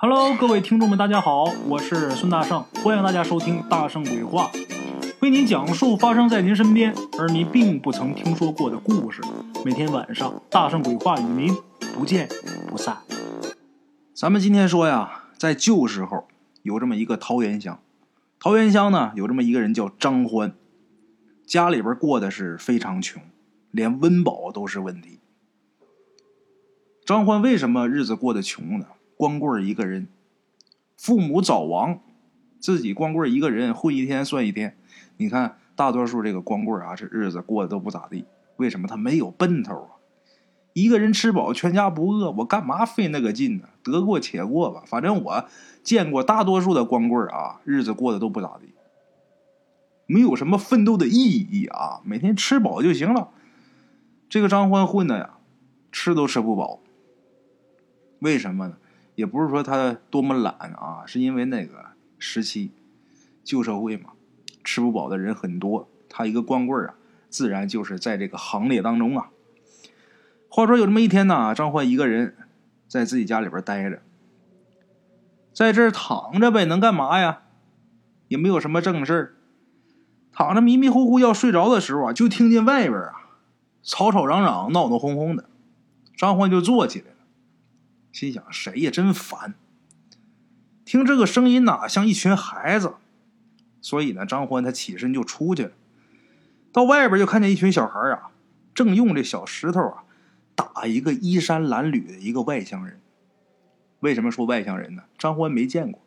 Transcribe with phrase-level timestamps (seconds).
[0.00, 4.48] Hello，各位听众们，大家好，我是孙大圣，欢迎大家收听《大圣鬼话》，
[5.18, 9.20] 为您讲述发生在您身边而您并不曾听说过的故事。
[9.64, 11.52] 每天晚上，《大圣鬼话》与您
[11.96, 12.28] 不见
[12.68, 12.98] 不散。
[14.14, 16.28] 咱们今天说呀，在旧时候
[16.62, 17.80] 有这么一个桃源乡，
[18.38, 20.52] 桃源乡呢有这么一个人叫张欢，
[21.44, 23.20] 家里边过得是非常穷，
[23.72, 25.18] 连温饱都是问题。
[27.04, 28.86] 张欢为什么日子过得穷呢？
[29.18, 30.06] 光棍一个人，
[30.96, 31.98] 父母早亡，
[32.60, 34.78] 自己光棍一个人混一天算一天。
[35.16, 38.26] 你看，大多数这个光棍啊，这日子过得都不咋地。
[38.58, 38.86] 为什么？
[38.86, 39.90] 他没有奔头啊！
[40.72, 43.68] 一个人吃饱，全家不饿，我干嘛费那个劲呢？
[43.82, 44.84] 得过且过吧。
[44.86, 45.48] 反正我
[45.82, 48.72] 见过大多数的光棍啊，日子过得都不咋地，
[50.06, 51.12] 没有什么奋斗的意
[51.50, 52.00] 义啊。
[52.04, 53.30] 每天吃饱就行了。
[54.28, 55.38] 这个张欢混的呀，
[55.90, 56.78] 吃都吃不饱。
[58.20, 58.76] 为什么呢？
[59.18, 61.86] 也不是说他多么懒啊，是因为那个
[62.20, 62.70] 时期
[63.42, 64.10] 旧社会嘛，
[64.62, 66.94] 吃不饱的人很多，他一个光棍啊，
[67.28, 69.30] 自然就是在这个行列当中啊。
[70.48, 72.36] 话说有这么一天呢，张欢一个人
[72.86, 74.00] 在自己家里边待着，
[75.52, 77.40] 在这儿躺着呗，能干嘛呀？
[78.28, 79.34] 也没有什么正事儿，
[80.30, 83.14] 躺着迷迷糊糊要睡着的时候啊，就听见外边啊
[83.82, 85.46] 吵吵嚷嚷、闹闹哄哄的，
[86.16, 87.17] 张欢就坐起来了。
[88.18, 89.54] 心想谁呀，真烦！
[90.84, 92.94] 听这个声音呐，像一群孩子，
[93.80, 95.70] 所以呢，张欢他起身就出去了。
[96.72, 98.32] 到外边就看见一群小孩啊，
[98.74, 100.02] 正用这小石头啊
[100.56, 102.98] 打一个衣衫褴褛的一个外乡人。
[104.00, 105.04] 为什么说外乡人呢？
[105.16, 106.02] 张欢没见过。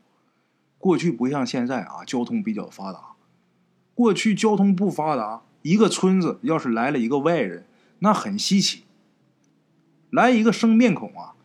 [0.80, 3.14] 过去不像现在啊，交通比较发达。
[3.96, 7.66] 过去交通不发达，一个村子要是来了一个外人，
[8.00, 8.84] 那很稀奇。
[10.10, 11.36] 来一个生面孔啊！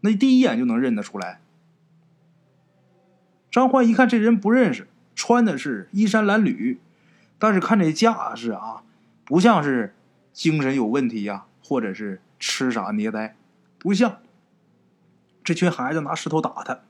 [0.00, 1.40] 那第一眼就能认得出来。
[3.50, 6.78] 张欢一看这人不认识，穿的是衣衫褴褛，
[7.38, 8.82] 但是看这架势啊，
[9.24, 9.94] 不像是
[10.32, 13.36] 精神有问题呀，或者是痴傻捏呆，
[13.78, 14.18] 不像。
[15.42, 16.80] 这群孩子拿石头打他，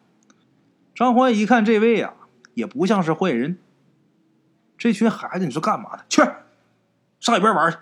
[0.94, 2.14] 张欢一看这位啊，
[2.54, 3.58] 也不像是坏人。
[4.76, 6.04] 这群孩子，你说干嘛的？
[6.08, 6.22] 去，
[7.20, 7.78] 上一边玩去。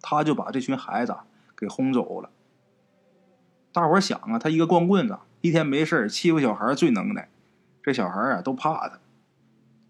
[0.00, 1.14] 他就把这群孩子
[1.56, 2.30] 给轰走了。
[3.74, 7.28] 大伙想啊，他一个光棍子，一天没事欺负小孩最能耐，
[7.82, 9.00] 这小孩啊都怕他。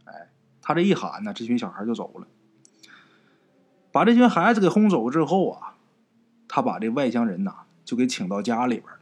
[0.07, 0.31] 哎，
[0.63, 2.27] 他这一喊呢，这群小孩就走了。
[3.93, 5.77] 把这群孩子给轰走之后啊，
[6.49, 9.01] 他把这外乡人呐就给请到家里边了。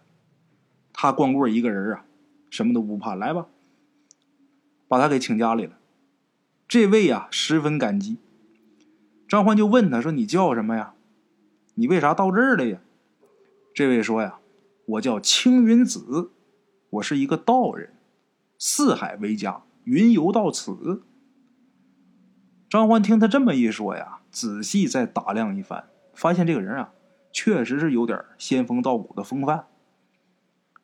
[0.92, 2.04] 他光棍一个人啊，
[2.50, 3.46] 什么都不怕，来吧，
[4.88, 5.78] 把他给请家里了。
[6.66, 8.16] 这位呀十分感激。
[9.28, 10.94] 张欢就问他说：“你叫什么呀？
[11.76, 12.80] 你为啥到这儿来呀？”
[13.72, 14.40] 这位说呀。
[14.86, 16.32] 我叫青云子，
[16.90, 17.94] 我是一个道人，
[18.58, 21.02] 四海为家，云游到此。
[22.68, 25.84] 张欢听他这么一说呀，仔细再打量一番，
[26.14, 26.92] 发现这个人啊，
[27.32, 29.66] 确实是有点仙风道骨的风范。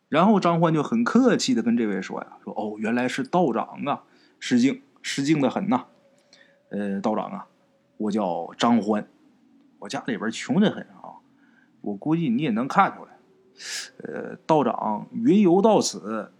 [0.08, 4.04] 然后张欢就很客气的跟这位说呀：“说哦，原来是道长啊，
[4.38, 5.86] 失敬，失敬的很呐。
[6.70, 7.48] 呃，道长啊，
[7.96, 9.08] 我叫张欢，
[9.80, 11.18] 我家里边穷的很啊，
[11.80, 13.17] 我估计你也能看出来。”
[14.02, 16.32] 呃，道长云游到此，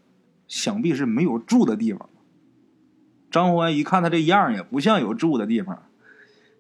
[0.46, 2.08] 想必是没有住的地方。
[3.30, 5.82] 张欢一看他这样，也不像有住的地方。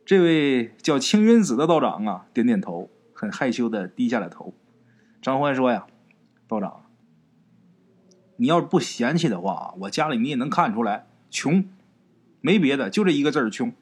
[0.04, 4.54] 这位叫青云子的道长啊，点点头，很害羞的低下了头。
[5.22, 5.86] 张欢说：“呀，
[6.46, 6.84] 道长，
[8.36, 11.64] 你要是不嫌弃的话，我家里你也能看出来，穷，
[12.40, 13.72] 没别的，就这一个字儿穷。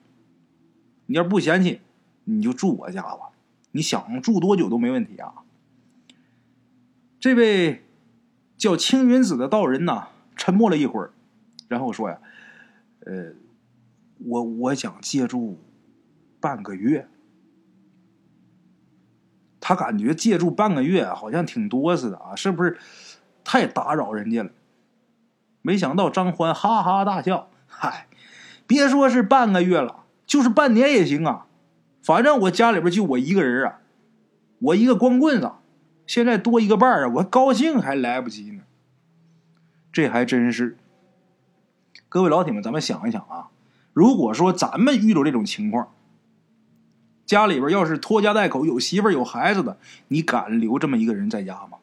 [1.07, 1.81] 你要不嫌弃，
[2.25, 3.31] 你就住我家吧，
[3.71, 5.33] 你想住多久都没问题啊。”
[7.27, 7.85] 这位
[8.57, 11.11] 叫青云子的道人呐，沉默了一会儿，
[11.67, 12.21] 然后说：“呀，
[13.01, 13.33] 呃，
[14.19, 15.59] 我我想借住
[16.39, 17.09] 半个月。
[19.59, 22.79] 他感觉借住半个月好像挺多似的啊，是不是
[23.43, 24.53] 太打扰人家了？
[25.63, 28.07] 没想到张欢哈哈大笑：‘嗨，
[28.69, 31.49] 别说是半个月了，就是半年也行啊，
[32.05, 33.81] 反正我家里边就我一个人啊，
[34.61, 35.51] 我一个光棍子。’”
[36.07, 38.63] 现在多一个伴儿啊，我高兴还来不及呢。
[39.93, 40.77] 这还真是。
[42.09, 43.49] 各位老铁们，咱们想一想啊，
[43.93, 45.93] 如果说咱们遇到这种情况，
[47.27, 51.79] 家里边要是拖家带口、有媳妇有孩子的，你敢留这么一个人在家吗？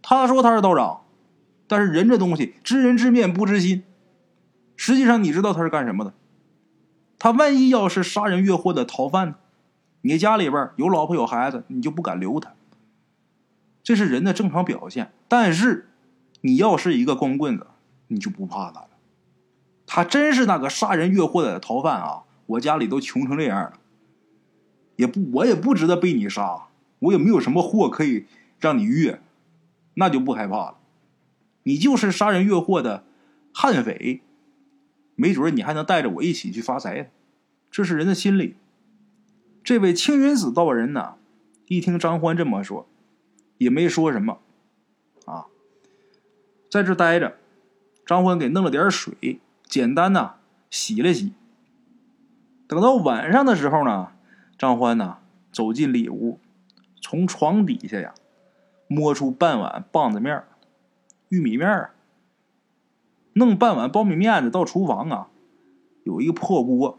[0.00, 1.02] 他说他是道长，
[1.66, 3.82] 但是人这东西知人知面不知心，
[4.76, 6.14] 实际上你知道他是干什么的？
[7.18, 9.34] 他万一要是杀人越货的逃犯呢？
[10.02, 12.52] 你家里边有老婆有孩子，你就不敢留他。
[13.86, 15.90] 这是人的正常表现，但是
[16.40, 17.68] 你要是一个光棍子，
[18.08, 18.88] 你就不怕他了。
[19.86, 22.24] 他真是那个杀人越货的逃犯啊！
[22.46, 23.74] 我家里都穷成这样了，
[24.96, 26.66] 也不我也不值得被你杀，
[26.98, 28.26] 我也没有什么货可以
[28.58, 29.20] 让你越，
[29.94, 30.78] 那就不害怕了。
[31.62, 33.04] 你就是杀人越货的
[33.54, 34.20] 悍匪，
[35.14, 37.06] 没准你还能带着我一起去发财呢。
[37.70, 38.56] 这是人的心理。
[39.62, 41.14] 这位青云子道人呢，
[41.68, 42.88] 一听张欢这么说，
[43.58, 44.38] 也没说什么，
[45.24, 45.46] 啊，
[46.70, 47.36] 在这待着，
[48.04, 50.34] 张欢给弄了点水，简单呐
[50.70, 51.32] 洗了洗。
[52.66, 54.12] 等到晚上的时候呢，
[54.58, 55.18] 张欢呢
[55.52, 56.38] 走进里屋，
[57.00, 58.12] 从床底下呀
[58.88, 60.44] 摸出半碗棒子面
[61.28, 61.94] 玉米面儿，
[63.34, 65.28] 弄半碗苞米面子到厨房啊，
[66.04, 66.98] 有一个破锅。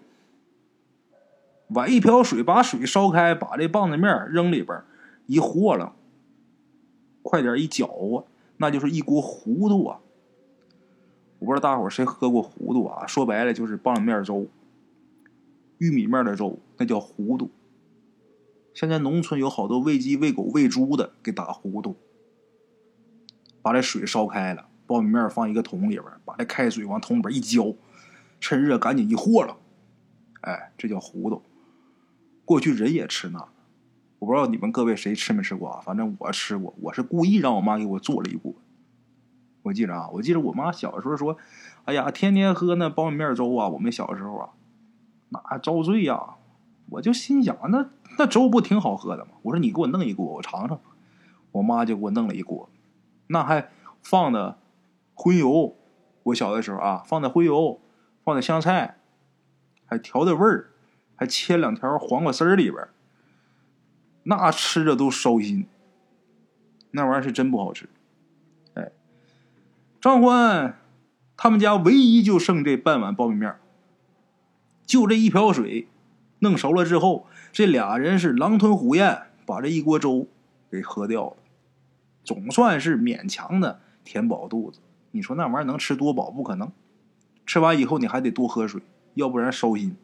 [1.70, 4.82] 崴一瓢水，把水烧开，把这棒子面扔里边，
[5.26, 5.97] 一和了，
[7.28, 8.26] 快点一搅和，
[8.56, 10.00] 那就是一锅糊涂啊！
[11.40, 13.06] 我不知道大伙谁喝过糊涂啊？
[13.06, 14.48] 说白了就是棒子面粥，
[15.78, 17.52] 玉米面的粥，那叫糊涂。
[18.74, 21.98] 现在农村有好多喂鸡、喂狗、喂猪的，给打糊涂。
[23.62, 27.76] 把这水烧开了，苞米面放一个桶里边，把这开水往桶里边一浇，
[28.40, 29.58] 趁热赶紧一和了，
[30.40, 31.42] 哎，这叫糊涂。
[32.46, 33.50] 过去人也吃那，
[34.20, 35.82] 我不知道你们各位谁吃没吃过啊？
[35.84, 38.54] 反正我吃过，我是故意让我妈给我做了一锅。
[39.64, 41.38] 我记着啊，我记着我妈小时候说
[41.86, 44.50] ：“哎呀，天天喝那苞米面粥啊！”我们小时候啊，
[45.30, 46.36] 那遭罪呀！
[46.90, 49.32] 我就心想，那那粥不挺好喝的吗？
[49.44, 50.80] 我说你给我弄一锅，我尝尝。
[51.52, 52.70] 我妈就给我弄了一锅，
[53.28, 53.70] 那还
[54.02, 54.58] 放的
[55.14, 55.76] 荤油。
[56.24, 57.80] 我小的时候啊，放的荤油，
[58.24, 58.98] 放的香菜，
[59.86, 60.72] 还调的味儿。
[61.20, 62.88] 还切两条黄瓜丝儿里边，
[64.30, 65.66] 那吃着都烧心。
[66.92, 67.88] 那玩意儿是真不好吃。
[68.74, 68.92] 哎，
[70.02, 70.78] 张欢
[71.38, 73.56] 他们家唯一就剩这半碗苞米面
[74.86, 75.88] 就这一瓢水，
[76.40, 80.28] 弄熟了之后，这俩人是狼吞虎咽，把这一锅粥
[80.70, 81.38] 给喝掉了，
[82.24, 84.80] 总算是勉强的填饱肚子。
[85.12, 86.30] 你说那玩意儿能吃多饱？
[86.30, 86.72] 不可能。
[87.46, 88.82] 吃完以后你还得多喝水，
[89.14, 89.96] 要不然烧心。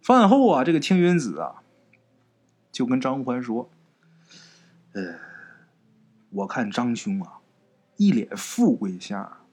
[0.00, 1.61] 饭后啊，这个青云子啊，
[2.72, 3.70] 就跟张欢说
[4.94, 5.18] ：“呃，
[6.30, 7.40] 我看张兄啊，
[7.98, 9.46] 一脸富贵相，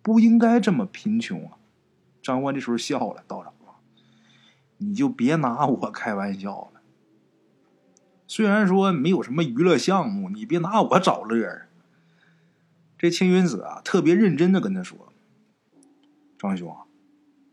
[0.00, 1.58] 不应该这么贫穷啊。”
[2.22, 3.78] 张欢这时候笑了，道长啊
[4.78, 6.80] ：“你就别拿我开玩笑了。
[8.26, 11.68] 虽然说没有什么娱乐项目，你别拿我找乐儿。”
[12.98, 15.12] 这青云子啊，特别认真的跟他说
[16.38, 16.86] ：“张兄啊，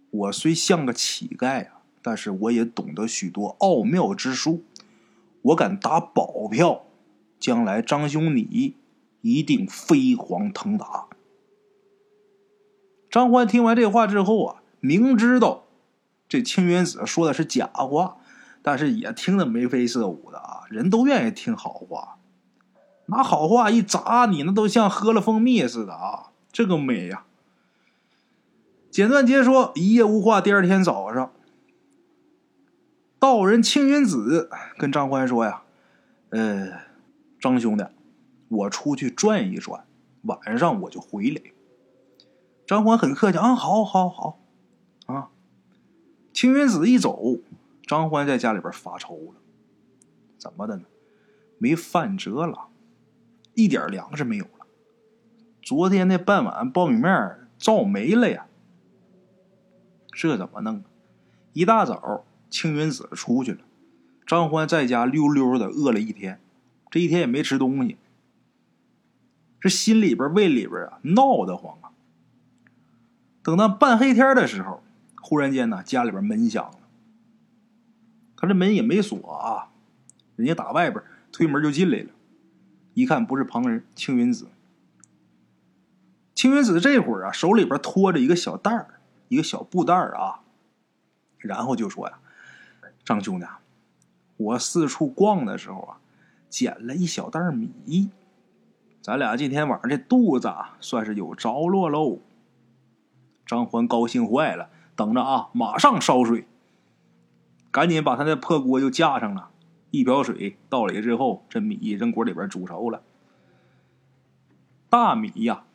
[0.09, 4.63] 我虽像个乞丐啊。”但是我也懂得许多奥妙之术，
[5.41, 6.83] 我敢打保票，
[7.39, 8.75] 将来张兄你
[9.21, 11.07] 一定飞黄腾达。
[13.09, 15.63] 张欢听完这话之后啊，明知道
[16.27, 18.17] 这青云子说的是假话，
[18.61, 20.63] 但是也听得眉飞色舞的啊。
[20.69, 22.17] 人都愿意听好话，
[23.05, 27.25] 拿好话一砸你，那都像喝了蜂蜜似的啊，这个美呀！
[28.89, 30.41] 简短截说，一夜无话。
[30.41, 31.31] 第二天早上。
[33.23, 35.63] 道人青云子跟张欢说：“呀，
[36.31, 36.81] 呃，
[37.39, 37.85] 张兄弟，
[38.49, 39.85] 我出去转一转，
[40.23, 41.41] 晚上我就回来。”
[42.67, 44.39] 张欢很客气：“啊，好，好，好，
[45.05, 45.29] 啊。”
[46.35, 47.37] 青云子一走，
[47.87, 49.35] 张欢在家里边发愁了
[50.37, 50.83] ：“怎么的呢？
[51.57, 52.67] 没饭辙了，
[53.53, 54.67] 一点粮食没有了。
[55.61, 58.47] 昨天那半碗苞米面造没了呀，
[60.11, 60.83] 这怎么弄？
[61.53, 63.61] 一大早。”青云子出去了，
[64.27, 66.39] 张欢在家溜溜的饿了一天，
[66.91, 67.97] 这一天也没吃东西，
[69.59, 71.89] 这心里边胃里边啊闹得慌啊。
[73.41, 74.83] 等到半黑天的时候，
[75.19, 76.77] 忽然间呢，家里边门响了，
[78.37, 79.71] 他这门也没锁啊，
[80.35, 82.11] 人家打外边推门就进来了，
[82.93, 84.49] 一看不是旁人，青云子。
[86.35, 90.41] 青云子这会儿啊，手里边拖着一个小袋儿，一个小布袋儿啊，
[91.39, 92.19] 然后就说呀。
[93.03, 93.45] 张兄弟，
[94.37, 95.97] 我四处逛的时候啊，
[96.49, 98.09] 捡了一小袋米，
[99.01, 102.19] 咱俩今天晚上这肚子啊，算是有着落喽。
[103.45, 106.47] 张欢高兴坏了，等着啊，马上烧水，
[107.71, 109.49] 赶紧把他那破锅就架上了。
[109.91, 113.03] 一瓢水倒里之后，这米扔锅里边煮熟了。
[114.89, 115.65] 大米呀，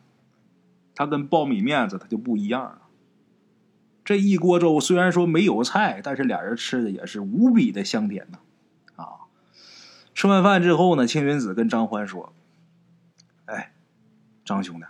[0.95, 2.81] 它跟苞米面子它就不一样了。
[4.09, 8.39] 这一锅粥虽然说没有菜，但是俩人吃的也是无比的香甜呐！
[8.97, 9.29] 啊，
[10.15, 12.33] 吃完饭之后呢，青云子跟张欢说
[13.45, 13.75] ：“哎，
[14.47, 14.87] 张兄弟，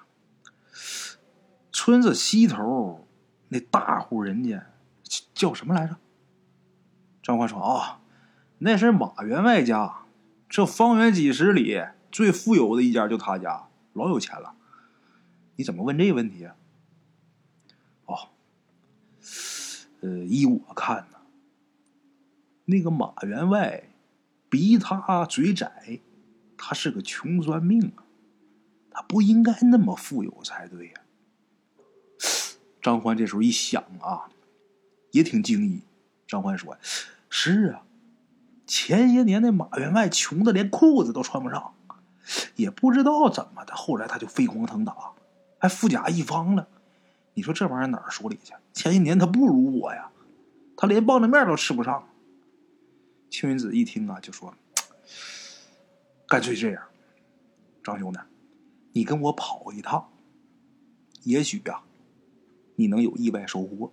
[1.73, 3.09] 村子西头
[3.49, 4.65] 那大户人家
[5.35, 5.97] 叫什么来着？
[7.21, 7.99] 张欢说：“啊，
[8.59, 10.03] 那是马员外家，
[10.49, 11.83] 这方圆几十里
[12.13, 14.55] 最富有的一家就他家，老有钱了。
[15.57, 16.55] 你怎么问这个问题啊？”
[18.07, 18.29] 哦，
[20.01, 21.19] 呃，依我看呢，
[22.67, 23.91] 那个马员外
[24.49, 26.01] 比他嘴窄，
[26.57, 28.05] 他是个穷酸命啊，
[28.91, 30.95] 他不应该那么富有才对呀。
[32.81, 34.31] 张欢这时候一想啊，
[35.11, 35.83] 也挺惊异。
[36.27, 36.77] 张欢说
[37.29, 37.83] ：“是啊，
[38.67, 41.75] 前些年那马员外穷的连裤子都穿不上，
[42.55, 44.95] 也不知道怎么的，后来他就飞黄腾达，
[45.59, 46.69] 还富甲一方了。
[47.35, 48.53] 你说这玩意儿哪儿说理去？
[48.79, 50.13] 前些年他不如我呀，
[50.77, 52.09] 他连棒子面都吃不上。”
[53.29, 54.55] 青云子一听啊，就说
[56.29, 56.85] ：“干脆这样，
[57.83, 58.21] 张兄弟，
[58.93, 60.13] 你跟我跑一趟，
[61.25, 61.83] 也许呀。”
[62.81, 63.93] 你能有意外收获。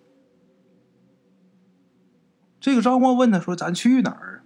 [2.62, 4.44] 这个张欢问他说：“咱去哪儿？”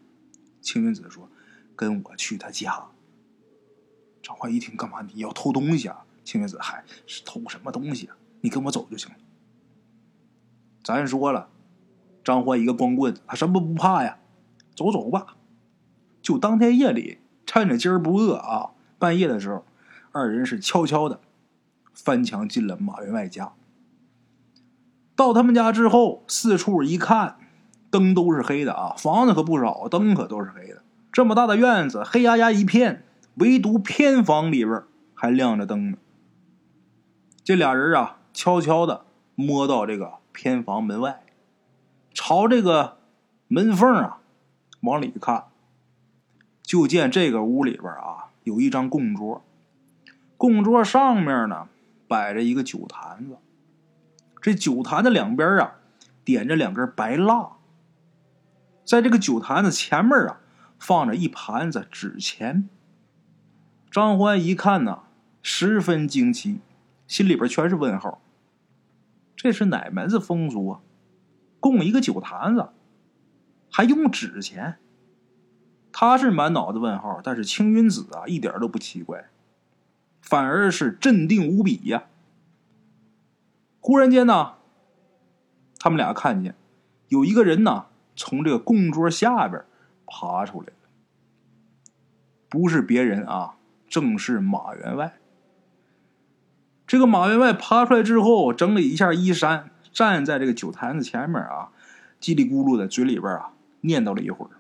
[0.64, 1.30] 青云子说
[1.76, 2.88] ：“跟我去他家。”
[4.24, 5.02] 张欢一听：“干嘛？
[5.02, 8.16] 你要偷东西啊？”青云子：“嗨，是偷什么东西啊？
[8.40, 9.18] 你跟我走就行了。”
[10.90, 11.50] 咱说了，
[12.24, 14.18] 张欢一个光棍，他什么不怕呀？
[14.76, 15.36] 走走吧。
[16.20, 19.64] 就当天夜里，趁着今儿不饿啊，半夜的时候，
[20.12, 21.20] 二人是悄悄的
[21.94, 23.54] 翻墙进了马员外家。
[25.16, 27.36] 到他们家之后，四处一看，
[27.92, 28.96] 灯都是黑的啊！
[28.98, 30.82] 房子可不少，灯可都是黑的。
[31.12, 33.04] 这么大的院子，黑压压一片，
[33.36, 34.82] 唯独偏房里边
[35.14, 35.98] 还亮着灯呢。
[37.44, 39.06] 这俩人啊，悄悄的
[39.40, 41.24] 摸到这个偏房门外，
[42.14, 42.98] 朝这个
[43.48, 44.20] 门缝啊
[44.82, 45.46] 往里看，
[46.62, 49.42] 就见这个屋里边啊有一张供桌，
[50.36, 51.70] 供桌上面呢
[52.06, 53.38] 摆着一个酒坛子。
[54.42, 55.76] 这酒坛子两边啊，
[56.26, 57.52] 点着两根白蜡。
[58.84, 60.42] 在这个酒坛子前面啊，
[60.78, 62.68] 放着一盘子纸钱。
[63.90, 65.04] 张欢一看呢，
[65.42, 66.60] 十分惊奇，
[67.08, 68.22] 心里边全是问号。
[69.42, 70.82] 这是哪门子风俗啊？
[71.62, 72.72] 供一个酒坛子，
[73.72, 74.80] 还用纸钱？
[75.94, 79.30] 他是满脑子问号，但是青云子啊，一点都不奇怪，
[80.20, 82.08] 反而是镇定无比呀。
[83.80, 84.56] 忽然间呢，
[85.80, 86.54] 他们俩看见
[87.08, 87.86] 有一个人呢
[88.18, 89.64] 从这个供桌下边
[90.06, 90.90] 爬出来了，
[92.50, 93.56] 不是别人啊，
[93.88, 95.19] 正是马员外。
[96.90, 101.70] 这个马员外爬出来之后，整理一下衣衫，站在这个酒坛子前面啊，
[102.20, 104.58] 叽里咕噜的嘴里边啊念叨了一会儿，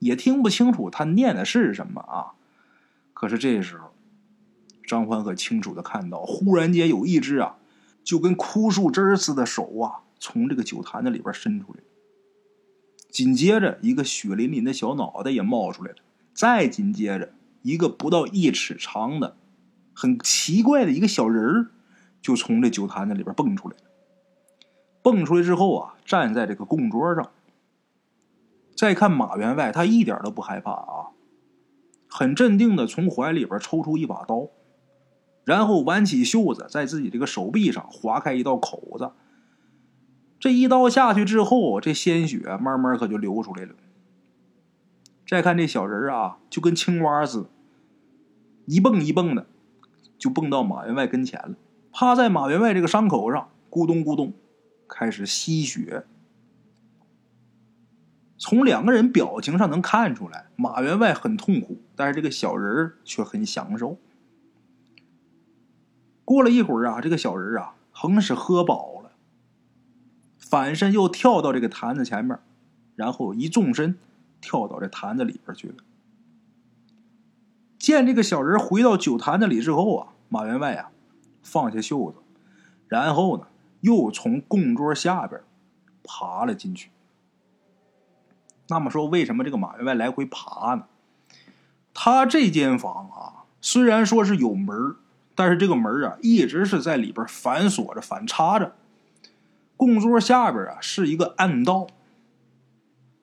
[0.00, 2.34] 也听不清楚他念的是什么啊。
[3.14, 3.92] 可是这时候，
[4.84, 7.54] 张欢可清楚的看到，忽然间有一只啊。
[8.02, 11.80] 就跟枯树枝似的手啊，从这个酒坛子里边伸出来。
[13.08, 15.98] 紧接着，一个血淋淋的小脑袋也冒出来了。
[16.34, 19.36] 再紧接着，一个不到一尺长的、
[20.00, 21.70] 很奇怪的一个小人儿，
[22.22, 23.74] 就从这酒坛子里边蹦出来。
[25.02, 27.32] 蹦出来之后啊，站在这个供桌上。
[28.76, 31.10] 再看马员外，他一点都不害怕啊，
[32.08, 34.50] 很镇定的从怀里边抽出一把刀。
[35.42, 39.10] 然后挽起袖子，在自己这个手臂上划开一道口子。
[40.38, 43.74] 这一刀下去之后，这鲜血慢慢可就流出来了。
[45.26, 47.48] 再看这小人啊，就跟青蛙似的，
[48.66, 49.46] 一蹦一蹦的，
[50.18, 51.54] 就蹦到马员外跟前了，
[51.92, 54.34] 趴在马员外这个伤口上，咕咚咕咚
[54.88, 56.04] 开始吸血。
[58.36, 63.98] 从两个人表情上能看出来，马员外很痛苦，但是这个小人却很享受。
[66.24, 69.12] 过了一会儿啊，这个小人啊，横是喝饱了，
[70.38, 72.38] 反身又跳到这个坛子前面，
[72.94, 73.96] 然后一纵身
[74.40, 75.74] 跳到这坛子里边去了。
[77.88, 80.90] 见这个小人回到酒坛子里之后啊，马员外啊
[81.42, 82.18] 放下袖子，
[82.86, 83.46] 然后呢
[83.80, 85.40] 又从供桌下边
[86.04, 86.90] 爬了进去。
[88.68, 90.84] 那么说，为什么这个马员外来回爬呢？
[91.94, 94.96] 他这间房啊，虽然说是有门
[95.34, 98.74] 但是这个门啊，一直是在里边反锁着、反插着。
[99.78, 101.86] 供桌下边啊是一个暗道。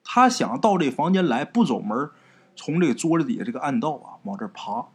[0.02, 2.10] 他想到这房间来，不走门，
[2.56, 4.86] 从这个桌子底下这个暗道啊往这爬。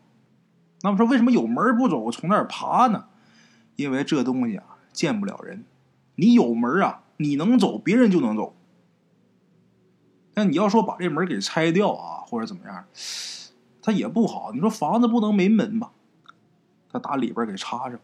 [0.82, 3.08] 那么说，为什么有门不走，从那儿爬呢？
[3.76, 5.64] 因为这东西啊见不了人。
[6.16, 8.56] 你有门啊，你能走，别人就能走。
[10.34, 12.86] 但你要说把这门给拆掉啊，或者怎么样，
[13.82, 14.52] 它也不好。
[14.54, 15.92] 你说房子不能没门吧？
[16.90, 18.00] 他打里边给插上，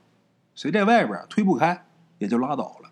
[0.56, 1.86] 谁在外边推不开
[2.20, 2.92] 也就拉倒了。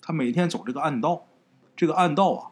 [0.00, 1.26] 他每天走这个暗道，
[1.76, 2.50] 这个暗道啊，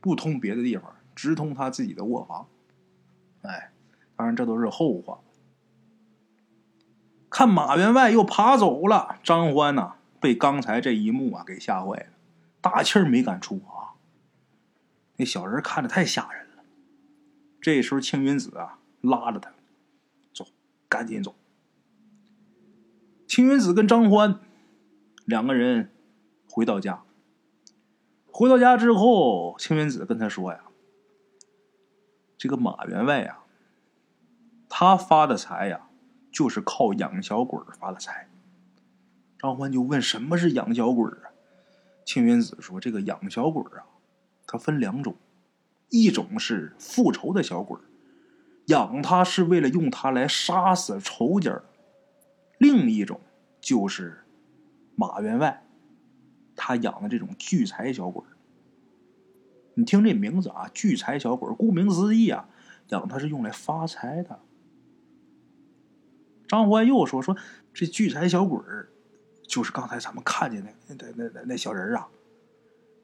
[0.00, 2.46] 不通别的地方，直通他自己的卧房。
[3.42, 3.72] 哎，
[4.14, 5.18] 当然这都是后话。
[7.28, 12.06] 看马员外又爬走了，张欢呐被刚才这一幕啊给吓坏了，
[12.60, 13.98] 大气儿没敢出啊。
[15.16, 16.62] 那小人看着太吓人了。
[17.60, 19.50] 这时候青云子啊拉着他
[20.32, 20.46] 走，
[20.88, 21.34] 赶紧走。
[23.26, 24.38] 青云子跟张欢
[25.24, 25.90] 两个人
[26.48, 27.02] 回到家。
[28.30, 30.60] 回到家之后，青云子跟他说呀
[32.38, 33.40] ：“这个马员外呀，
[34.68, 35.82] 他发的财呀。”
[36.30, 38.28] 就是靠养小鬼发的财。
[39.38, 41.32] 张欢就问：“什么是养小鬼啊？”
[42.04, 43.82] 青云子说：“这个养小鬼啊，
[44.46, 45.16] 它分两种，
[45.88, 47.78] 一种是复仇的小鬼，
[48.66, 51.62] 养他是为了用他来杀死仇家；
[52.58, 53.20] 另一种
[53.60, 54.24] 就是
[54.94, 55.66] 马员外，
[56.54, 58.22] 他养的这种聚财小鬼。
[59.78, 62.48] 你听这名字啊，聚财小鬼，顾名思义啊，
[62.88, 64.40] 养它是用来发财的。”
[66.48, 67.36] 张欢又说：“说
[67.72, 68.88] 这聚财小鬼儿，
[69.46, 72.08] 就是刚才咱们看见那那那那那小人啊。”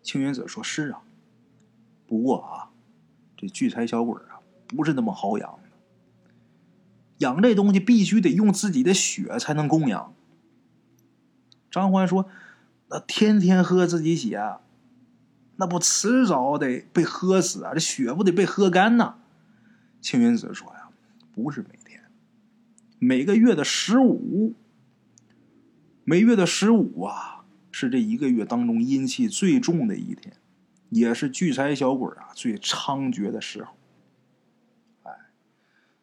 [0.03, 1.03] 青云子说：“是啊，
[2.09, 2.71] 不过啊，
[3.37, 5.69] 这聚财小鬼啊，不是那么好养的。
[7.19, 10.13] 养这东西必须得用自己的血才能供养。”
[11.71, 12.29] 张欢说
[12.91, 14.57] ：“那天天喝自己血，
[15.57, 17.73] 那不迟早得被喝死啊？
[17.75, 19.17] 这血不得被喝干呐？”
[20.01, 20.89] 青云子说：“呀，
[21.35, 22.03] 不是每天。”
[22.99, 24.55] 每个月的十五，
[26.05, 30.37] 每月的十五啊，是这一个月当中阴气最重的一天，
[30.89, 33.75] 也是聚财小鬼啊最猖獗的时候。
[35.03, 35.13] 哎，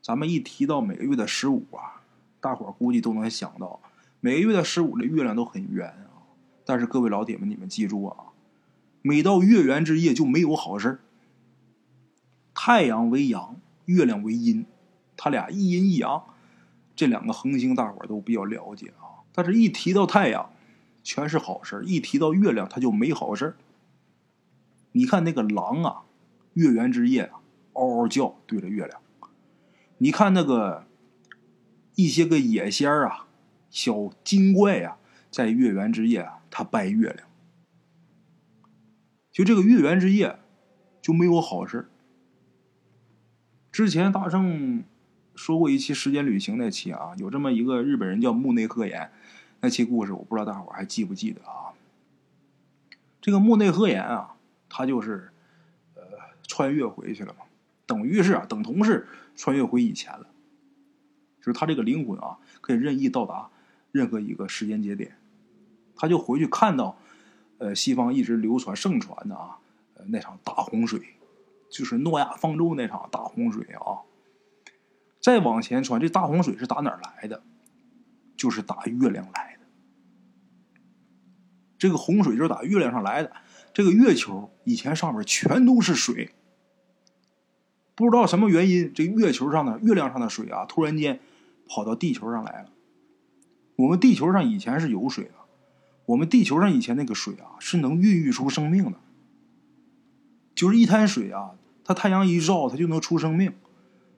[0.01, 2.03] 咱们一提到每个月的十五啊，
[2.39, 3.81] 大伙估计都能想到，
[4.19, 6.21] 每个月的十五的月亮都很圆啊。
[6.65, 8.25] 但是各位老铁们，你们记住啊，
[9.01, 10.99] 每到月圆之夜就没有好事
[12.53, 14.65] 太阳为阳，月亮为阴，
[15.17, 16.23] 他俩一阴一阳。
[16.93, 19.25] 这两个恒星，大伙都比较了解啊。
[19.33, 20.51] 但是，一提到太阳，
[21.03, 23.55] 全是好事一提到月亮，它就没好事
[24.91, 26.03] 你看那个狼啊，
[26.53, 27.39] 月圆之夜啊，
[27.73, 29.01] 嗷嗷叫，对着月亮。
[29.97, 30.85] 你看那个
[31.95, 33.25] 一些个野仙啊，
[33.71, 34.97] 小精怪啊，
[35.31, 37.27] 在月圆之夜啊，他拜月亮。
[39.31, 40.39] 就这个月圆之夜，
[41.01, 41.87] 就没有好事
[43.71, 44.83] 之前大圣。
[45.33, 49.11] 说过一期时间旅行那期啊，有这么一个日本人叫木内鹤言，
[49.61, 51.71] 那期故事我不知道大伙还记不记得啊？
[53.21, 54.35] 这个木内鹤言啊，
[54.67, 55.31] 他就是
[55.95, 56.03] 呃
[56.45, 57.45] 穿越回去了嘛，
[57.87, 60.27] 等于是啊，等同是穿越回以前了，
[61.39, 63.49] 就是他这个灵魂啊，可以任意到达
[63.93, 65.17] 任何一个时间节点，
[65.95, 66.97] 他就回去看到
[67.61, 69.59] 呃西方一直流传盛传的啊
[69.93, 70.99] 呃那场大洪水，
[71.69, 74.01] 就是诺亚方舟那场大洪水啊。
[75.19, 77.43] 再往前传，这大洪水是打哪儿来的？
[78.35, 79.67] 就是打月亮来的。
[81.77, 83.31] 这个洪水就是打月亮上来的。
[83.71, 86.31] 这个月球以前上面全都是水，
[87.93, 91.19] 不知道什么原因，这月球上的月亮上的水啊，突然间
[91.67, 92.71] 跑到地球上来了。
[93.75, 95.33] 我们地球上以前是有水的，
[96.11, 98.97] 我们地球上以前那个水啊，是能孕育出生命的。
[100.53, 101.51] 就是一滩水啊，
[101.85, 103.53] 它太阳一照，它就能出生命。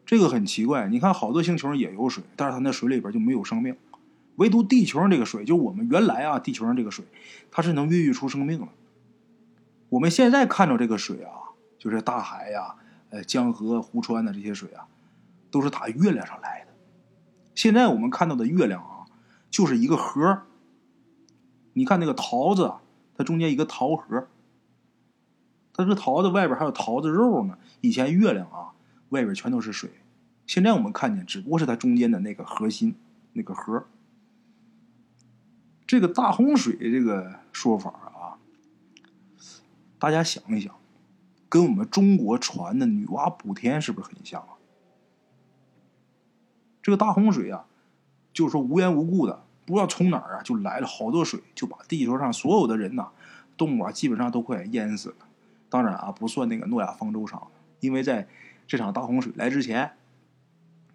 [0.03, 3.75] 这个很奇怪，你看好多星球上也有水，但是它那水里边就没有生命，
[4.38, 7.06] 唯独地球上这个水，就我们原来啊，地球上这个水，
[7.51, 8.67] 它是能孕育出生命的。
[9.89, 12.75] 我们现在看到这个水啊，就是大海呀、
[13.12, 14.88] 呃江河湖川的这些水啊，
[15.51, 16.73] 都是打月亮上来的。
[17.53, 19.06] 现在我们看到的月亮啊，
[19.51, 20.41] 就是一个核。
[21.74, 22.74] 你看那个桃子，
[23.18, 24.28] 它中间一个桃核，
[25.74, 27.58] 它这桃子外边还有桃子肉呢。
[27.82, 28.70] 以前月亮啊。
[29.10, 29.92] 外边全都是水，
[30.48, 32.96] 现在我们看见只不过是它中间的那个核心，
[33.34, 33.86] 那个核。
[35.86, 38.42] 这个大洪水这个说法啊，
[40.00, 40.74] 大家想一想，
[41.48, 44.58] 跟我们中国传的女娲补天是不是很像啊？
[46.82, 47.68] 这个大洪水啊，
[48.34, 53.10] 就是说无缘无故的，不知道从哪儿啊就来了好多水，就把地球上所有的人呐、
[53.58, 55.15] 动物啊，基本上都快淹死了。
[55.69, 57.47] 当然啊，不算那个诺亚方舟上，
[57.80, 58.28] 因为在。
[58.65, 59.91] 这场大洪水来之前，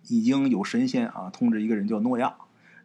[0.08, 2.34] 已经有神仙啊通知一个人叫诺亚，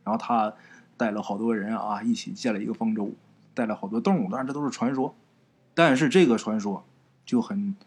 [0.03, 0.53] 然后他
[0.97, 3.13] 带了好多人啊一起建了一个方舟，
[3.53, 5.15] 带了好多动物，当然这都是传说。
[5.73, 6.85] 但是这个传说
[7.25, 7.77] 就很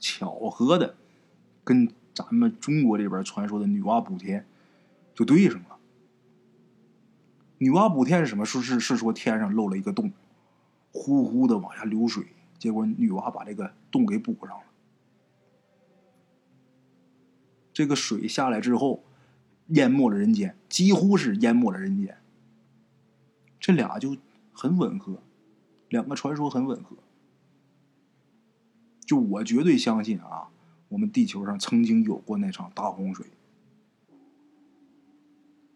[0.00, 0.94] 巧合的，
[1.62, 4.46] 跟咱们中国这边传说的女娲补天
[5.14, 5.71] 就对上了。
[7.62, 8.44] 女娲补天是什么？
[8.44, 10.10] 说是是说天上漏了一个洞，
[10.92, 12.26] 呼呼的往下流水，
[12.58, 14.64] 结果女娲把这个洞给补上了。
[17.72, 19.04] 这个水下来之后，
[19.68, 22.18] 淹没了人间，几乎是淹没了人间。
[23.60, 24.16] 这俩就
[24.52, 25.22] 很吻合，
[25.88, 26.96] 两个传说很吻合。
[29.06, 30.48] 就我绝对相信啊，
[30.88, 33.26] 我们地球上曾经有过那场大洪水。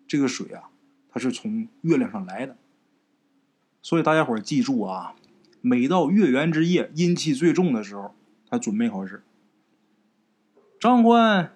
[0.08, 0.68] 这个水啊，
[1.16, 2.58] 它是从月亮上来的，
[3.80, 5.16] 所以大家伙记住啊，
[5.62, 8.14] 每到月圆之夜，阴气最重的时候，
[8.50, 9.22] 他准备好事。
[10.78, 11.54] 张欢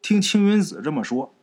[0.00, 1.34] 听青云子这么说，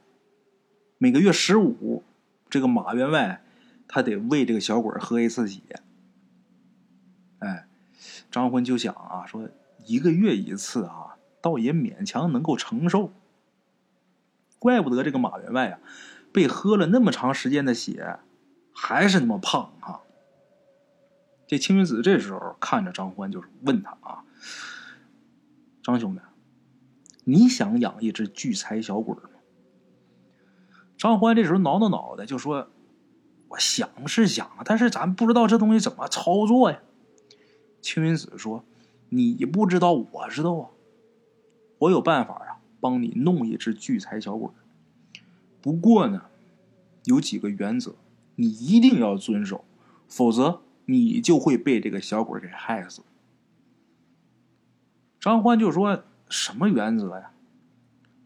[0.97, 2.04] 每个月十五，
[2.50, 3.43] 这个马员外
[3.88, 5.62] 他得喂这个小鬼喝一次血。
[7.38, 7.67] 哎，
[8.32, 9.47] 张欢就想啊，说
[9.86, 13.13] 一个月一次啊，倒也勉强能够承受。
[14.58, 15.80] 怪不得这个马员外啊。
[16.32, 18.20] 被喝了那么长时间的血，
[18.74, 20.02] 还是那么胖哈。
[21.48, 24.24] 这青云子这时候看着张欢，就是问他啊
[25.84, 26.22] ：“张兄弟，
[27.26, 29.30] 你想养一只聚财小鬼吗？”
[30.98, 32.70] 张欢这时候挠挠脑袋就说
[33.50, 36.80] ：“我想是想，但是咱不知道这东西怎么操作呀。”
[37.82, 38.63] 青云子说
[39.10, 40.70] ：“你不知道，我知道啊。
[41.80, 44.50] 我有办法啊，帮你弄一只聚财小鬼。”
[45.62, 46.24] 不过呢，
[47.04, 47.93] 有几个原则，
[48.36, 49.63] 你一定要遵守，
[50.08, 53.04] 否则你就会被这个小鬼给害死。
[55.19, 57.32] 张欢就说：“什么原则呀？”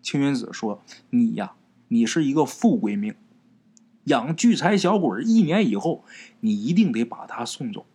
[0.02, 1.56] 青云子说：“你呀，
[1.90, 3.14] 你是一个富贵命，
[4.06, 6.06] 养聚财小鬼一年以后，
[6.40, 7.86] 你一定得把他送走。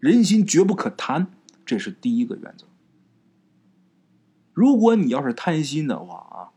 [0.00, 1.28] 人心绝不可贪，
[1.64, 2.66] 这是第一个原则。
[4.52, 6.50] 如果你要是贪心的话啊。”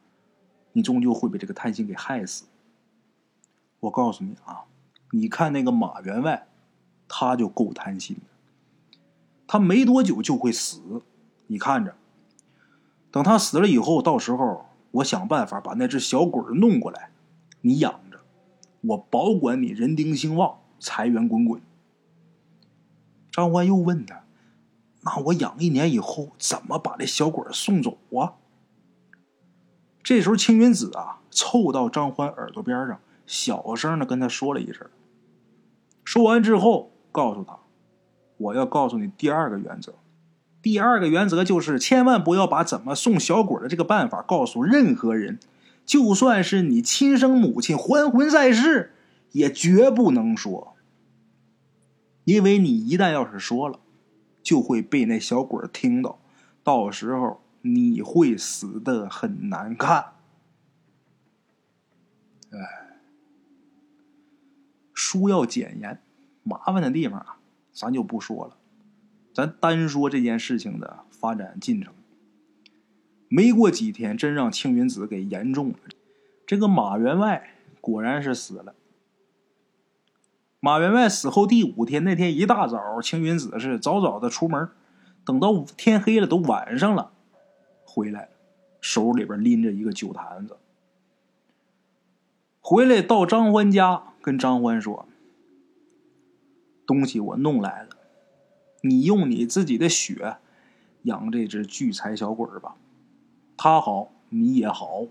[0.73, 2.45] 你终究会被这个贪心给害死。
[3.81, 4.65] 我告诉你啊，
[5.11, 6.47] 你看那个马员外，
[7.07, 8.21] 他就够贪心的。
[9.47, 11.01] 他没多久就会死，
[11.47, 11.95] 你看着。
[13.11, 17.11] 等他死了以后，到时候我想办法把那只小鬼弄过来，
[17.61, 18.21] 你养着，
[18.81, 21.61] 我保管你人丁兴旺，财源滚滚。
[23.31, 24.23] 张欢又问他
[25.03, 28.35] ：“那我养一年以后，怎么把这小鬼送走啊？”
[30.03, 34.87] 这时候，青云子啊，凑到张欢耳朵边上，小声的跟他说了一声。
[36.03, 37.59] 说完之后，告诉他
[38.37, 39.93] ：“我要告诉你第二个原则。
[40.61, 45.39] 第二个原则就是，千万不要把怎么送小鬼的这个办法告诉任何人，
[45.85, 48.93] 就算是你亲生母亲还魂在世，
[49.31, 50.75] 也绝不能说。
[52.23, 53.79] 因为你一旦要是说了，
[54.41, 56.19] 就会被那小鬼听到，
[56.63, 60.13] 到时候……”你会死的很难看，
[62.51, 62.99] 哎，
[64.93, 66.01] 书要简言，
[66.43, 67.37] 麻烦的地方啊，
[67.71, 68.57] 咱就不说了，
[69.33, 71.93] 咱单说这件事情的发展进程。
[73.27, 75.75] 没过几天，真让青云子给言中了。
[76.45, 78.75] 这个马员外果然是死了。
[80.59, 84.69] 马员外死后第五天，那天一大早，青云子是早早的出门，
[85.23, 87.13] 等到天黑了，都晚上了。
[87.93, 88.29] 回来，
[88.79, 90.55] 手里边拎着一个酒坛子。
[92.61, 95.07] 回来到张欢家，跟张欢说
[96.87, 97.89] ：“东西我弄来了，
[98.83, 100.37] 你用你自己的血
[101.03, 102.75] 养这只聚财小鬼吧，
[103.57, 105.07] 他好你也好。”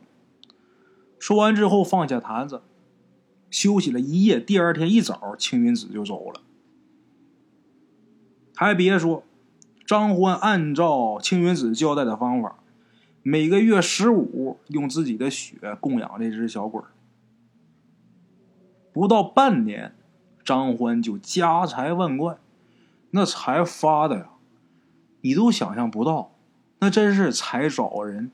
[1.20, 2.62] 说完之后，放下坛子，
[3.50, 4.40] 休息了一夜。
[4.40, 6.40] 第二天一早，青云子就走了。
[8.54, 9.24] 还别说，
[9.84, 12.59] 张欢按照青云子交代的方法。
[13.22, 16.82] 每个月十五，用自己的血供养这只小鬼
[18.92, 19.94] 不到半年，
[20.42, 22.38] 张欢就家财万贯，
[23.10, 24.30] 那财发的呀，
[25.20, 26.32] 你都想象不到，
[26.78, 28.30] 那真是财找人。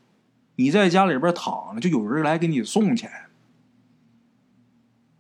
[0.59, 3.11] 你在家里边躺着，就有人来给你送钱。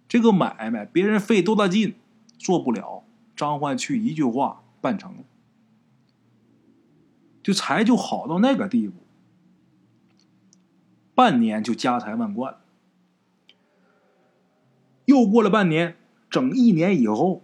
[0.08, 1.96] 这个买卖，别人费多大劲
[2.38, 3.02] 做不了，
[3.34, 5.24] 张欢去一句话办成了，
[7.42, 8.94] 就财就好到那个地步。
[11.16, 12.56] 半年就家财万贯。
[15.06, 15.96] 又过了半年，
[16.28, 17.42] 整一年以后，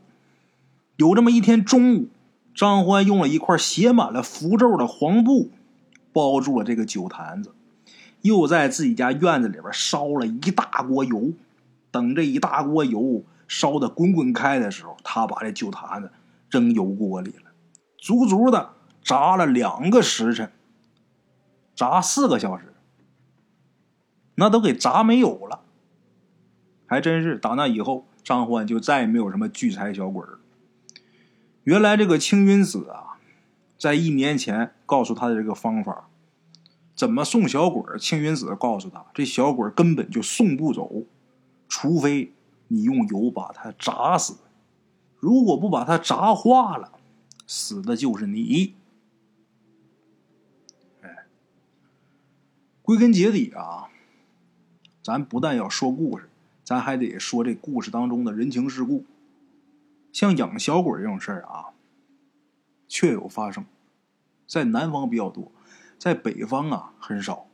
[0.97, 2.09] 有这么一天中午，
[2.55, 5.51] 张欢用了一块写满了符咒的黄布
[6.13, 7.55] 包住了这个酒坛子，
[8.21, 11.33] 又在自己家院子里边烧了一大锅油。
[11.91, 16.11] 等这一大锅油烧的滚滚开的时候，他把这酒坛子
[16.51, 17.53] 扔油锅里了，
[17.97, 20.53] 足足的炸了两个时辰，
[21.75, 22.72] 炸四个小时。
[24.35, 25.61] 那都给砸没有了，
[26.87, 30.39] 还真是，打那以后，张欢就再也没有什么聚财小鬼儿。
[31.65, 33.19] 原来这个青云子啊，
[33.79, 36.09] 在一年前告诉他的这个方法，
[36.97, 37.99] 怎么送小鬼儿？
[37.99, 41.05] 青云子告诉他，这小鬼儿根本就送不走，
[41.69, 42.33] 除非
[42.69, 44.39] 你用油把他炸死。
[45.19, 46.93] 如果不把他炸化了，
[47.47, 48.75] 死的就是你。
[51.03, 51.27] 哎，
[52.83, 53.89] 归根结底啊，
[55.03, 56.29] 咱不但要说故事，
[56.63, 59.05] 咱还得说这故事当中的人情世故。
[60.13, 61.73] 像养小鬼这种事儿啊，
[62.87, 63.65] 确有发生，
[64.47, 65.51] 在南方比较多，
[65.99, 67.49] 在北方啊很少，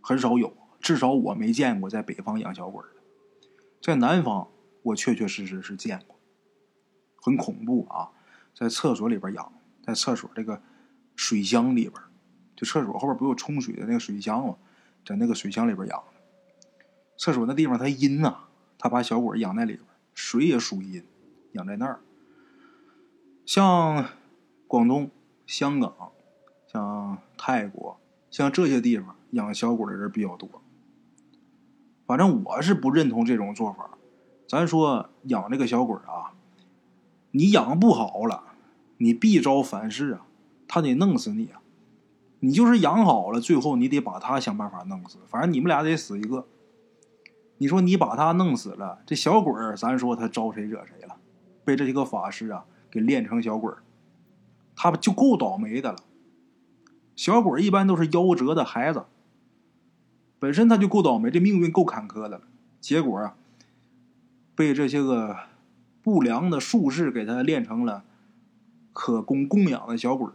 [0.00, 3.00] 很少有，至少我没见过在北方养小鬼的。
[3.80, 4.48] 在南方，
[4.82, 6.16] 我确确实实是见过，
[7.20, 8.10] 很恐怖啊！
[8.54, 10.60] 在厕所里边养，在厕所这个
[11.14, 12.00] 水箱里边，
[12.54, 14.56] 就厕所后边不有冲水的那个水箱吗？
[15.04, 16.02] 在那个水箱里边养。
[17.16, 18.36] 厕所那地方它阴呐，
[18.78, 21.02] 他把小鬼养在里边，水也属阴。
[21.52, 22.00] 养在那儿，
[23.46, 24.10] 像
[24.66, 25.10] 广东、
[25.46, 26.12] 香港、
[26.70, 27.98] 像泰国、
[28.30, 30.50] 像这些地方养小鬼的人比较多。
[32.06, 33.96] 反正我是不认同这种做法。
[34.46, 36.34] 咱说养这个小鬼啊，
[37.30, 38.42] 你养不好了，
[38.98, 40.26] 你必遭反噬啊，
[40.68, 41.62] 他得弄死你啊。
[42.40, 46.46] 你就是养好了，最后你得把他想办法弄死，反正你们俩得死一个。
[47.58, 51.16] 你说你把他弄死了，这小鬼儿，咱说他招谁惹谁了？
[51.64, 53.78] 被这些个法师啊给练成小鬼儿，
[54.74, 55.98] 他就够倒霉的了。
[57.14, 59.04] 小鬼儿一般都是夭折的孩子，
[60.38, 62.42] 本身他就够倒霉，这命运够坎坷的了。
[62.80, 63.34] 结果啊，
[64.54, 65.36] 被这些个
[66.02, 68.04] 不良的术士给他练成了
[68.92, 70.34] 可供供养的小鬼儿，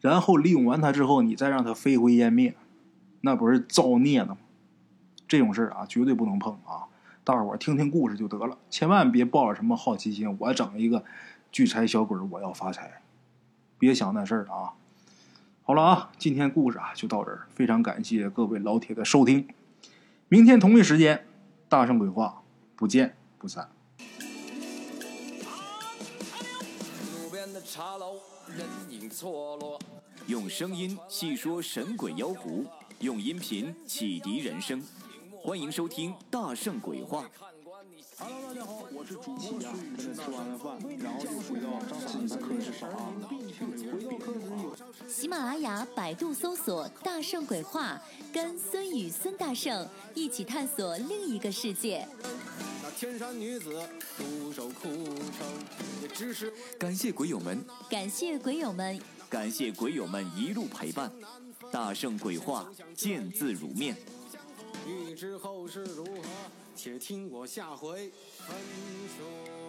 [0.00, 2.54] 然后利用完他之后，你再让他飞灰烟灭，
[3.22, 4.38] 那不是造孽的吗？
[5.26, 6.86] 这种事儿啊，绝对不能碰啊！
[7.24, 11.04] 大伙儿听听故事就得了，千万别抱着什么好奇心，我整一个
[11.50, 13.00] 聚财小鬼，我要发财，
[13.78, 14.74] 别想那事儿啊！
[15.62, 19.48] 好了啊，今天故事啊就到这儿，非常感谢各位老铁的收听，
[20.28, 21.24] 明天同一时间，
[21.68, 22.42] 大圣鬼话
[22.76, 23.70] 不见不散。
[27.14, 28.16] 路边的茶楼，
[28.48, 29.80] 人影错落。
[30.26, 32.66] 用声音细说神鬼妖狐，
[33.00, 34.82] 用音频启迪人生。
[35.44, 37.22] 欢迎收听《大圣鬼话》。
[38.18, 39.62] Hello，大家好，我是主播孙宇，
[39.98, 43.12] 现在吃完了饭，然后就回到自己的课室上啊。
[43.28, 44.74] 回到课室有
[45.06, 48.00] 喜马拉雅、百度搜索“大圣鬼话”，
[48.32, 52.08] 跟孙宇、孙大圣一起探索另一个世界。
[52.82, 55.46] 那天山女子独守空城，
[56.00, 61.12] 也只是感谢鬼友们，感谢鬼友们，感谢鬼友们一路陪伴。
[61.70, 63.94] 大圣鬼话，见字如面。
[64.86, 66.22] 欲知后事如何，
[66.76, 68.56] 且听我下回分
[69.16, 69.63] 说。